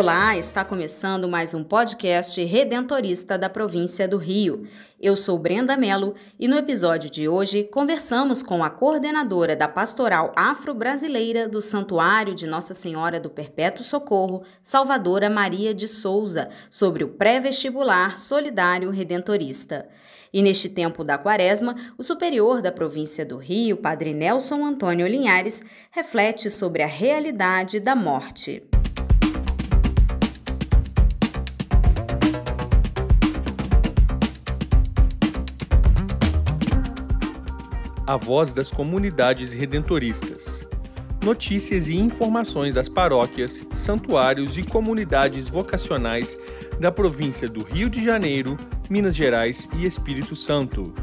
[0.00, 4.66] Olá, está começando mais um podcast redentorista da província do Rio.
[4.98, 10.32] Eu sou Brenda Mello e no episódio de hoje conversamos com a coordenadora da Pastoral
[10.34, 17.08] Afro-Brasileira do Santuário de Nossa Senhora do Perpétuo Socorro, Salvadora Maria de Souza, sobre o
[17.08, 19.86] pré-vestibular solidário redentorista.
[20.32, 25.62] E neste tempo da quaresma, o superior da província do Rio, Padre Nelson Antônio Linhares,
[25.90, 28.69] reflete sobre a realidade da morte.
[38.06, 40.66] A voz das comunidades redentoristas.
[41.22, 46.36] Notícias e informações das paróquias, santuários e comunidades vocacionais
[46.80, 48.56] da província do Rio de Janeiro,
[48.88, 50.94] Minas Gerais e Espírito Santo.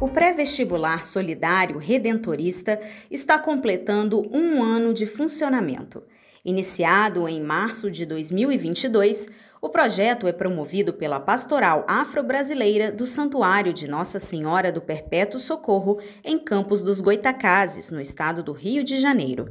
[0.00, 6.04] O pré-vestibular solidário redentorista está completando um ano de funcionamento.
[6.44, 9.26] Iniciado em março de 2022,
[9.60, 15.98] o projeto é promovido pela Pastoral Afro-Brasileira do Santuário de Nossa Senhora do Perpétuo Socorro,
[16.24, 19.50] em Campos dos Goitacazes, no estado do Rio de Janeiro.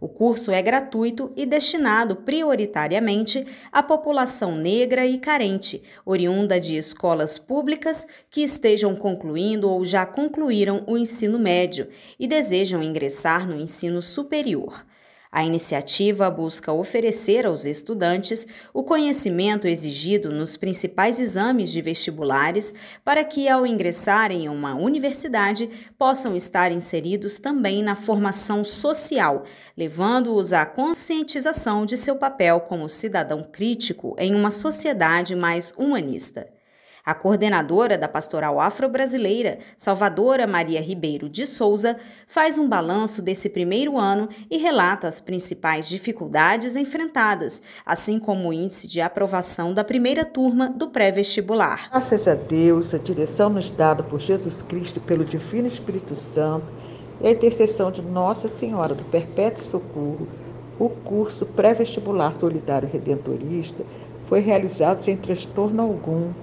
[0.00, 7.36] O curso é gratuito e destinado prioritariamente à população negra e carente, oriunda de escolas
[7.36, 14.00] públicas que estejam concluindo ou já concluíram o ensino médio e desejam ingressar no ensino
[14.00, 14.86] superior.
[15.30, 22.72] A iniciativa busca oferecer aos estudantes o conhecimento exigido nos principais exames de vestibulares
[23.04, 25.68] para que, ao ingressarem em uma universidade,
[25.98, 29.44] possam estar inseridos também na formação social,
[29.76, 36.57] levando-os à conscientização de seu papel como cidadão crítico em uma sociedade mais humanista.
[37.08, 41.96] A coordenadora da Pastoral Afro-Brasileira, Salvadora Maria Ribeiro de Souza,
[42.26, 48.52] faz um balanço desse primeiro ano e relata as principais dificuldades enfrentadas, assim como o
[48.52, 51.88] índice de aprovação da primeira turma do pré-vestibular.
[51.90, 56.66] Graças a Deus, a direção nos dada por Jesus Cristo pelo Divino Espírito Santo
[57.22, 60.28] e a intercessão de Nossa Senhora do Perpétuo Socorro,
[60.78, 63.82] o curso pré-vestibular solidário redentorista
[64.26, 66.34] foi realizado sem transtorno algum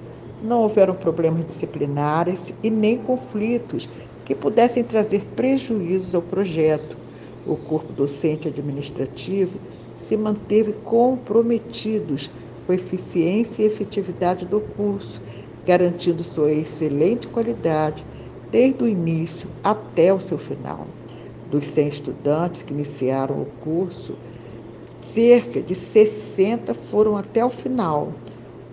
[0.45, 3.89] não houveram problemas disciplinares e nem conflitos
[4.23, 6.97] que pudessem trazer prejuízos ao projeto.
[7.45, 9.59] O corpo docente administrativo
[9.97, 12.29] se manteve comprometidos
[12.65, 15.21] com a eficiência e efetividade do curso,
[15.65, 18.05] garantindo sua excelente qualidade
[18.51, 20.87] desde o início até o seu final.
[21.51, 24.15] Dos 100 estudantes que iniciaram o curso,
[25.01, 28.11] cerca de 60 foram até o final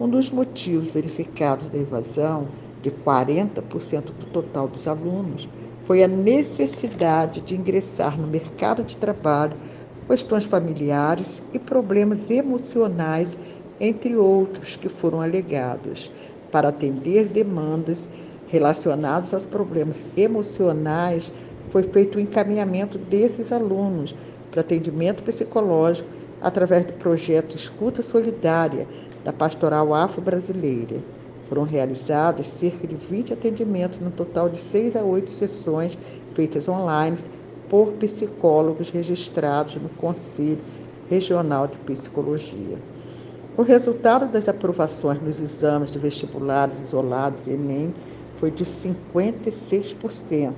[0.03, 2.49] um dos motivos verificados da evasão
[2.83, 5.49] de 40% do total dos alunos
[5.85, 9.57] foi a necessidade de ingressar no mercado de trabalho,
[10.09, 13.39] questões familiares e problemas emocionais,
[13.79, 16.11] entre outros que foram alegados,
[16.51, 18.09] para atender demandas
[18.49, 21.33] relacionadas aos problemas emocionais,
[21.71, 24.17] foi feito o encaminhamento desses alunos
[24.51, 26.09] para atendimento psicológico
[26.41, 28.89] através do projeto Escuta Solidária,
[29.25, 30.97] da Pastoral Afro-Brasileira.
[31.49, 35.99] Foram realizados cerca de 20 atendimentos, no total de 6 a 8 sessões
[36.34, 37.19] feitas online
[37.69, 40.61] por psicólogos registrados no Conselho
[41.09, 42.78] Regional de Psicologia.
[43.56, 47.94] O resultado das aprovações nos exames de vestibulares isolados Enem
[48.37, 50.53] foi de 56%,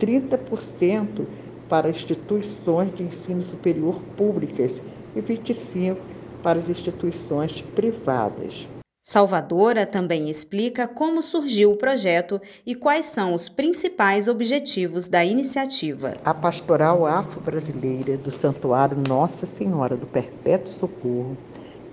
[0.00, 1.26] 30%
[1.68, 4.80] para instituições de ensino superior públicas
[5.16, 6.13] e 25%
[6.44, 8.68] para as instituições privadas.
[9.02, 16.14] Salvadora também explica como surgiu o projeto e quais são os principais objetivos da iniciativa.
[16.24, 21.36] A Pastoral Afro-Brasileira do Santuário Nossa Senhora do Perpétuo Socorro,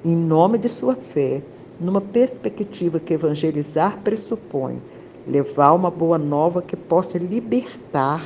[0.05, 1.41] em nome de sua fé,
[1.79, 4.81] numa perspectiva que evangelizar pressupõe,
[5.27, 8.21] levar uma boa nova que possa libertar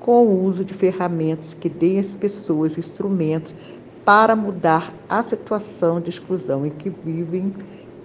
[0.00, 3.54] com o uso de ferramentas que deem às pessoas instrumentos
[4.06, 7.52] para mudar a situação de exclusão em que vivem,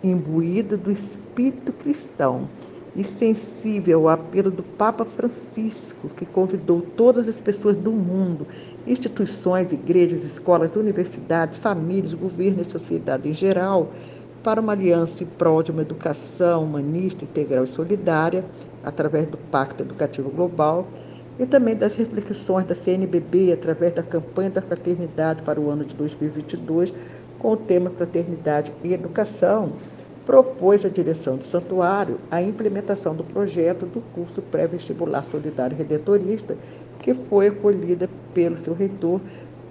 [0.04, 2.50] imbuída do espírito cristão
[2.96, 8.48] e sensível ao apelo do Papa Francisco, que convidou todas as pessoas do mundo,
[8.88, 13.92] instituições, igrejas, escolas, universidades, famílias, governo e sociedade em geral,
[14.44, 18.44] para uma aliança em prol de uma educação humanista, integral e solidária,
[18.84, 20.88] através do Pacto Educativo Global,
[21.40, 25.96] e também das reflexões da CNBB através da campanha da fraternidade para o ano de
[25.96, 26.94] 2022,
[27.40, 29.74] com o tema Fraternidade e Educação,
[30.26, 36.56] propôs à direção do santuário a implementação do projeto do curso pré-vestibular solidário redentorista,
[37.00, 39.20] que foi acolhida pelo seu reitor,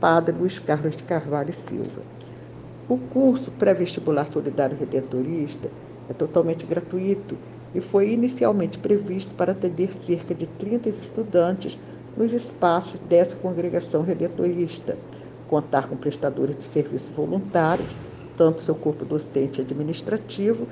[0.00, 2.02] Padre Luiz Carlos de Carvalho Silva.
[2.88, 5.70] O curso pré-vestibular solidário redentorista
[6.08, 7.38] é totalmente gratuito
[7.74, 11.78] e foi inicialmente previsto para atender cerca de 30 estudantes
[12.16, 14.98] nos espaços dessa congregação redentorista,
[15.48, 17.96] contar com prestadores de serviços voluntários,
[18.36, 20.66] tanto seu corpo docente administrativo,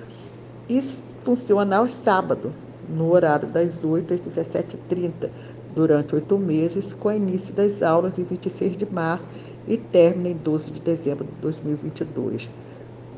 [0.69, 0.81] e
[1.21, 2.53] funciona aos sábados,
[2.89, 5.31] no horário das 8 às 17h30,
[5.75, 9.29] durante oito meses, com início das aulas em 26 de março
[9.67, 12.51] e término em 12 de dezembro de 2022.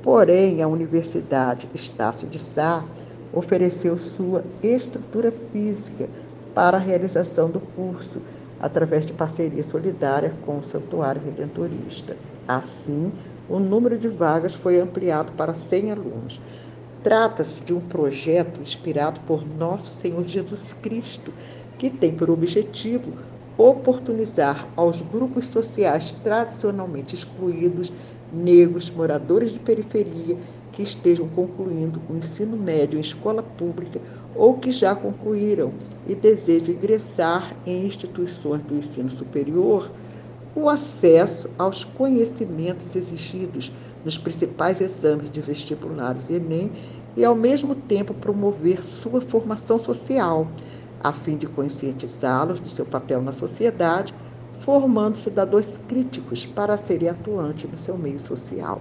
[0.03, 2.85] Porém, a Universidade Estácio de Sá
[3.33, 6.09] ofereceu sua estrutura física
[6.55, 8.21] para a realização do curso,
[8.61, 12.17] através de parceria solidária com o Santuário Redentorista.
[12.47, 13.13] Assim,
[13.49, 16.41] o número de vagas foi ampliado para 100 alunos.
[17.03, 21.33] Trata-se de um projeto inspirado por Nosso Senhor Jesus Cristo,
[21.79, 23.13] que tem por objetivo
[23.57, 27.93] oportunizar aos grupos sociais tradicionalmente excluídos,
[28.33, 30.37] negros, moradores de periferia
[30.73, 34.01] que estejam concluindo o ensino médio em escola pública
[34.35, 35.73] ou que já concluíram
[36.07, 39.91] e desejam ingressar em instituições do ensino superior,
[40.55, 43.73] o acesso aos conhecimentos exigidos
[44.05, 46.73] nos principais exames de vestibulares Enem
[47.17, 50.49] e, ao mesmo tempo, promover sua formação social,
[51.03, 54.15] a fim de conscientizá-los de seu papel na sociedade,
[54.61, 58.81] formando cidadãos críticos para serem atuantes no seu meio social.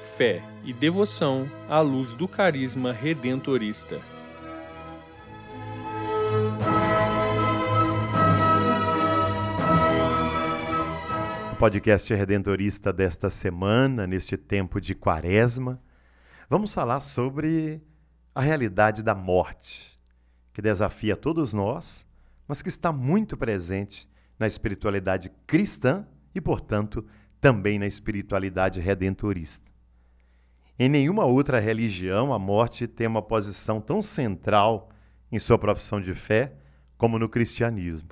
[0.17, 4.01] fé e devoção à luz do carisma redentorista.
[11.53, 15.81] O podcast redentorista desta semana, neste tempo de quaresma,
[16.49, 17.81] vamos falar sobre
[18.35, 19.97] a realidade da morte,
[20.51, 22.05] que desafia todos nós,
[22.47, 26.05] mas que está muito presente na espiritualidade cristã
[26.35, 27.05] e, portanto,
[27.39, 29.70] também na espiritualidade redentorista.
[30.83, 34.89] Em nenhuma outra religião a morte tem uma posição tão central
[35.31, 36.53] em sua profissão de fé
[36.97, 38.09] como no cristianismo.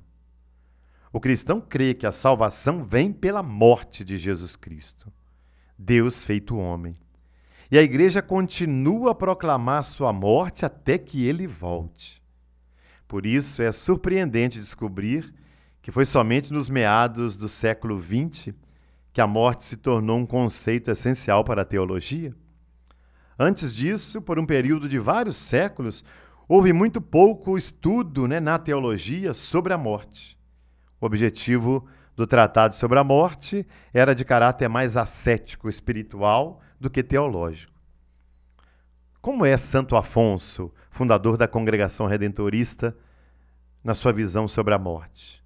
[1.12, 5.12] O cristão crê que a salvação vem pela morte de Jesus Cristo,
[5.76, 6.96] Deus feito homem.
[7.72, 12.22] E a igreja continua a proclamar sua morte até que ele volte.
[13.08, 15.34] Por isso é surpreendente descobrir
[15.82, 18.54] que foi somente nos meados do século XX
[19.12, 22.32] que a morte se tornou um conceito essencial para a teologia.
[23.42, 26.04] Antes disso, por um período de vários séculos,
[26.46, 30.38] houve muito pouco estudo né, na teologia sobre a morte.
[31.00, 37.02] O objetivo do tratado sobre a morte era de caráter mais ascético, espiritual, do que
[37.02, 37.72] teológico.
[39.22, 42.94] Como é Santo Afonso, fundador da congregação redentorista,
[43.82, 45.42] na sua visão sobre a morte?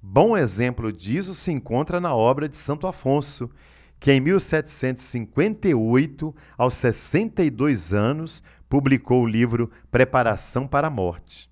[0.00, 3.50] Bom exemplo disso se encontra na obra de Santo Afonso,
[3.98, 11.50] que em 1758, aos 62 anos, publicou o livro Preparação para a Morte.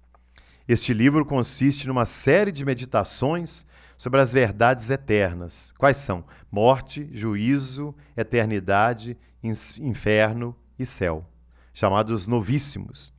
[0.68, 3.64] Este livro consiste numa série de meditações
[3.96, 5.72] sobre as verdades eternas.
[5.78, 6.24] Quais são?
[6.50, 11.24] Morte, juízo, eternidade, inferno e céu,
[11.72, 13.12] chamados novíssimos.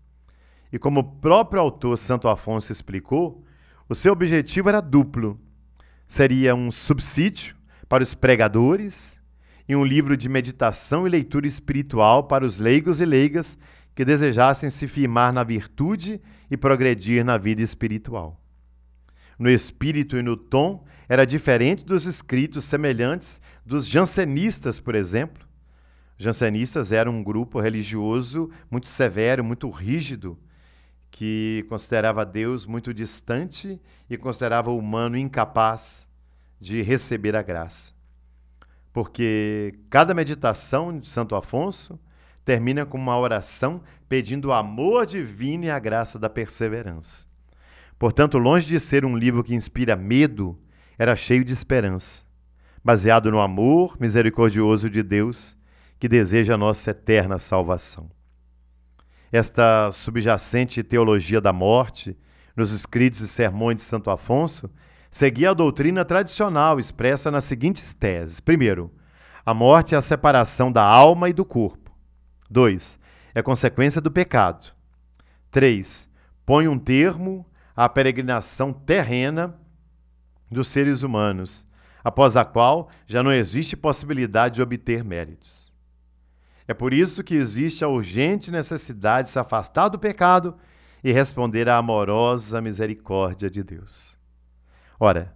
[0.71, 3.43] E como o próprio autor Santo Afonso explicou,
[3.87, 5.39] o seu objetivo era duplo:
[6.07, 7.55] seria um subsídio
[7.87, 9.19] para os pregadores
[9.67, 13.57] e um livro de meditação e leitura espiritual para os leigos e leigas
[13.95, 18.39] que desejassem se firmar na virtude e progredir na vida espiritual.
[19.39, 25.45] no espírito e no tom, era diferente dos escritos semelhantes dos jansenistas, por exemplo.
[26.17, 30.39] Jansenistas eram um grupo religioso muito severo, muito rígido,
[31.09, 36.07] que considerava Deus muito distante e considerava o humano incapaz
[36.63, 37.91] de receber a graça.
[38.93, 41.99] Porque cada meditação de Santo Afonso
[42.45, 47.27] termina com uma oração pedindo o amor divino e a graça da perseverança.
[47.99, 50.57] Portanto, longe de ser um livro que inspira medo,
[50.97, 52.23] era cheio de esperança,
[52.83, 55.57] baseado no amor misericordioso de Deus
[55.99, 58.09] que deseja a nossa eterna salvação.
[59.31, 62.15] Esta subjacente teologia da morte,
[62.55, 64.69] nos escritos e sermões de Santo Afonso,
[65.13, 68.91] seguia a doutrina tradicional expressa nas seguintes teses: primeiro,
[69.45, 71.91] a morte é a separação da alma e do corpo.
[72.49, 72.99] 2.
[73.35, 74.73] É consequência do pecado.
[75.51, 76.09] 3.
[76.45, 79.55] Põe um termo à peregrinação terrena
[80.51, 81.65] dos seres humanos,
[82.03, 85.71] após a qual já não existe possibilidade de obter méritos.
[86.67, 90.55] É por isso que existe a urgente necessidade de se afastar do pecado
[91.03, 94.22] e responder à amorosa misericórdia de Deus.
[95.05, 95.33] Ora,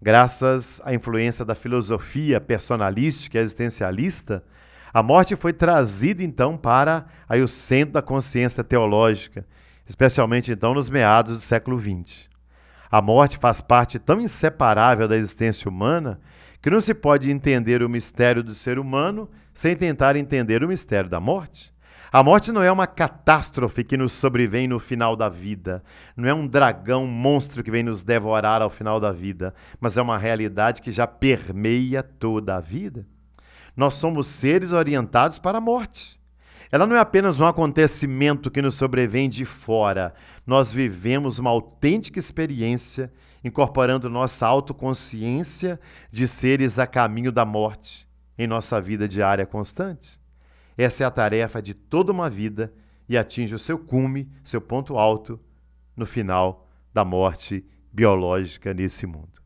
[0.00, 4.42] graças à influência da filosofia personalística e existencialista,
[4.90, 9.46] a morte foi trazida então para aí, o centro da consciência teológica,
[9.86, 12.26] especialmente então nos meados do século XX.
[12.90, 16.18] A morte faz parte tão inseparável da existência humana
[16.62, 21.10] que não se pode entender o mistério do ser humano sem tentar entender o mistério
[21.10, 21.71] da morte.
[22.12, 25.82] A morte não é uma catástrofe que nos sobrevém no final da vida,
[26.14, 30.02] não é um dragão, monstro que vem nos devorar ao final da vida, mas é
[30.02, 33.06] uma realidade que já permeia toda a vida.
[33.74, 36.20] Nós somos seres orientados para a morte.
[36.70, 40.12] Ela não é apenas um acontecimento que nos sobrevém de fora.
[40.46, 43.10] Nós vivemos uma autêntica experiência,
[43.42, 50.21] incorporando nossa autoconsciência de seres a caminho da morte em nossa vida diária constante.
[50.76, 52.72] Essa é a tarefa de toda uma vida
[53.08, 55.38] e atinge o seu cume, seu ponto alto,
[55.96, 59.42] no final da morte biológica nesse mundo.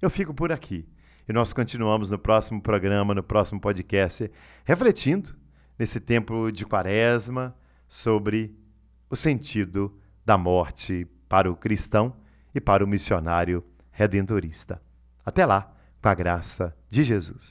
[0.00, 0.88] Eu fico por aqui.
[1.28, 4.30] E nós continuamos no próximo programa, no próximo podcast,
[4.64, 5.34] refletindo
[5.78, 7.54] nesse tempo de quaresma
[7.88, 8.56] sobre
[9.08, 12.16] o sentido da morte para o cristão
[12.54, 14.82] e para o missionário redentorista.
[15.24, 17.50] Até lá, com a graça de Jesus.